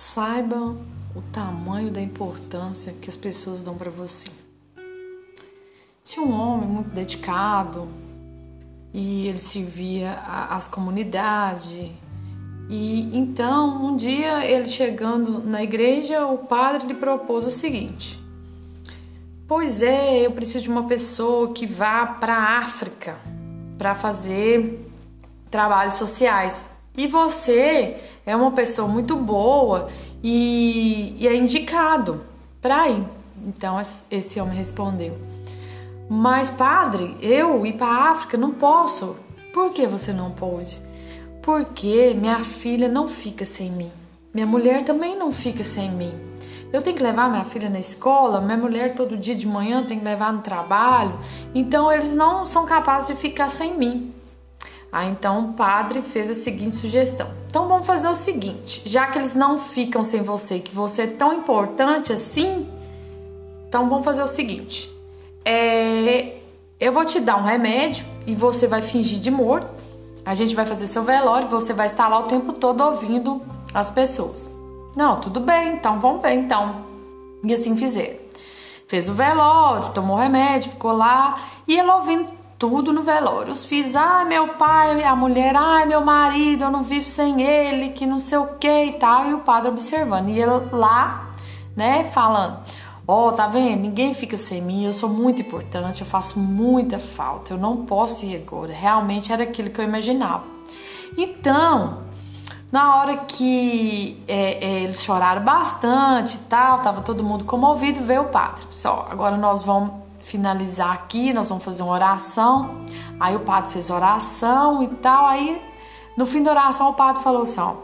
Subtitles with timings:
[0.00, 0.76] Saiba
[1.12, 4.28] o tamanho da importância que as pessoas dão para você.
[6.04, 7.88] Tinha um homem muito dedicado
[8.94, 10.12] e ele servia
[10.50, 11.90] as comunidades.
[12.70, 18.22] E então, um dia ele chegando na igreja, o padre lhe propôs o seguinte:
[19.48, 23.18] Pois é, eu preciso de uma pessoa que vá para a África
[23.76, 24.88] para fazer
[25.50, 26.77] trabalhos sociais.
[26.98, 29.88] E você é uma pessoa muito boa
[30.20, 32.22] e, e é indicado
[32.60, 33.04] para ir.
[33.46, 33.80] Então
[34.10, 35.16] esse homem respondeu:
[36.10, 39.14] Mas padre, eu ir para a África não posso.
[39.54, 40.82] Por que você não pode?
[41.40, 43.92] Porque minha filha não fica sem mim.
[44.34, 46.12] Minha mulher também não fica sem mim.
[46.72, 50.00] Eu tenho que levar minha filha na escola, minha mulher todo dia de manhã tem
[50.00, 51.16] que levar no trabalho.
[51.54, 54.17] Então eles não são capazes de ficar sem mim.
[54.90, 57.28] Ah, então o padre fez a seguinte sugestão.
[57.46, 61.06] Então vamos fazer o seguinte: já que eles não ficam sem você, que você é
[61.06, 62.68] tão importante assim,
[63.68, 64.90] então vamos fazer o seguinte:
[65.44, 66.38] é,
[66.80, 69.72] eu vou te dar um remédio e você vai fingir de morto.
[70.24, 73.90] A gente vai fazer seu velório você vai estar lá o tempo todo ouvindo as
[73.90, 74.50] pessoas.
[74.94, 76.84] Não, tudo bem, então vamos ver então.
[77.44, 78.16] E assim fizeram.
[78.86, 83.52] Fez o velório, tomou o remédio, ficou lá e ele ouvindo tudo no velório.
[83.52, 87.90] Os filhos, ai meu pai, a mulher, ai meu marido, eu não vivo sem ele,
[87.90, 89.26] que não sei o que e tal.
[89.26, 90.28] E o padre observando.
[90.28, 91.30] E ele lá,
[91.76, 92.58] né, falando:
[93.06, 93.82] Ó, oh, tá vendo?
[93.82, 98.26] Ninguém fica sem mim, eu sou muito importante, eu faço muita falta, eu não posso
[98.26, 98.72] ir agora.
[98.72, 100.44] Realmente era aquilo que eu imaginava.
[101.16, 102.02] Então,
[102.70, 108.22] na hora que é, é, eles choraram bastante e tal, tava todo mundo comovido, veio
[108.22, 108.62] o padre.
[108.70, 112.82] Só, agora nós vamos finalizar aqui, nós vamos fazer uma oração.
[113.18, 115.26] Aí o padre fez oração e tal.
[115.26, 115.60] Aí
[116.16, 117.74] no fim da oração o padre falou assim: ó,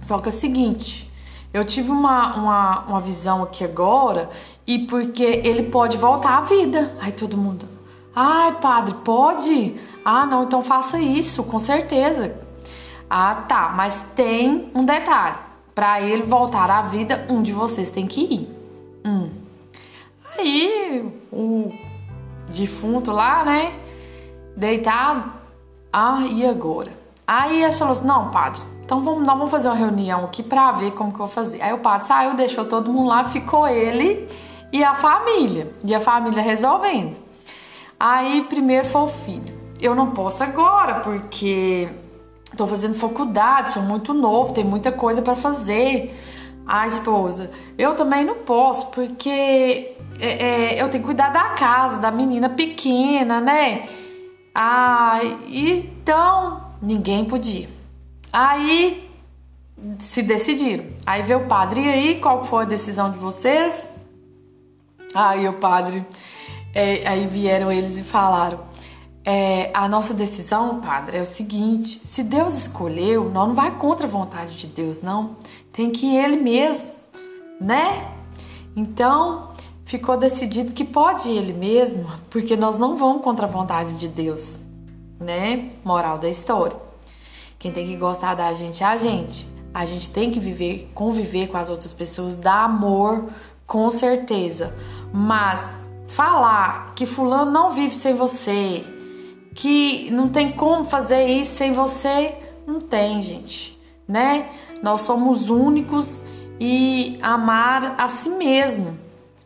[0.00, 1.10] só que é o seguinte,
[1.52, 4.30] eu tive uma, uma, uma visão aqui agora
[4.66, 6.96] e porque ele pode voltar à vida.
[7.00, 7.68] Aí todo mundo,
[8.14, 9.74] ai padre, pode?
[10.04, 12.36] Ah, não, então faça isso, com certeza.
[13.08, 15.36] Ah, tá, mas tem um detalhe.
[15.74, 18.48] Para ele voltar à vida, um de vocês tem que ir.
[19.04, 19.39] Hum.
[20.40, 21.70] Aí o
[22.48, 23.74] defunto lá, né?
[24.56, 25.32] Deitado.
[25.92, 26.92] Ah, e agora?
[27.26, 30.72] Aí ele falou assim: não, padre, então vamos, nós vamos fazer uma reunião aqui pra
[30.72, 31.60] ver como que eu vou fazer.
[31.60, 34.26] Aí o padre saiu, deixou todo mundo lá, ficou ele
[34.72, 35.72] e a família.
[35.84, 37.16] E a família resolvendo.
[37.98, 39.60] Aí primeiro foi o filho.
[39.78, 41.88] Eu não posso agora, porque
[42.56, 46.18] tô fazendo faculdade, sou muito novo, tem muita coisa para fazer.
[46.72, 51.98] A esposa, eu também não posso, porque é, é, eu tenho que cuidar da casa,
[51.98, 53.88] da menina pequena, né?
[54.54, 57.68] Ah, então ninguém podia.
[58.32, 59.10] Aí
[59.98, 60.84] se decidiram.
[61.04, 63.90] Aí veio o padre, e aí qual foi a decisão de vocês?
[65.12, 66.06] Aí o padre,
[66.72, 68.60] é, aí vieram eles e falaram:
[69.32, 74.08] é, a nossa decisão, padre, é o seguinte: se Deus escolheu, nós não vai contra
[74.08, 75.36] a vontade de Deus, não.
[75.72, 76.88] Tem que ir Ele mesmo,
[77.60, 78.10] né?
[78.74, 79.52] Então
[79.84, 84.08] ficou decidido que pode ir Ele mesmo, porque nós não vamos contra a vontade de
[84.08, 84.58] Deus,
[85.20, 85.70] né?
[85.84, 86.76] Moral da história.
[87.56, 89.48] Quem tem que gostar da gente é a gente.
[89.72, 93.28] A gente tem que viver, conviver com as outras pessoas, dar amor,
[93.64, 94.74] com certeza.
[95.12, 95.72] Mas
[96.08, 98.84] falar que fulano não vive sem você,
[99.60, 102.34] que não tem como fazer isso sem você,
[102.66, 103.78] não tem, gente,
[104.08, 104.48] né?
[104.82, 106.24] Nós somos únicos
[106.58, 108.96] e amar a si mesmo,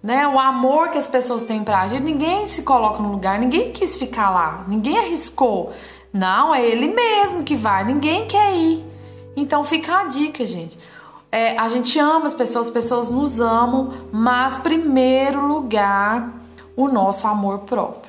[0.00, 0.24] né?
[0.28, 3.96] O amor que as pessoas têm pra gente, ninguém se coloca no lugar, ninguém quis
[3.96, 5.72] ficar lá, ninguém arriscou.
[6.12, 8.84] Não, é ele mesmo que vai, ninguém quer ir.
[9.36, 10.78] Então fica a dica, gente.
[11.32, 16.32] É, a gente ama as pessoas, as pessoas nos amam, mas primeiro lugar,
[16.76, 18.03] o nosso amor próprio.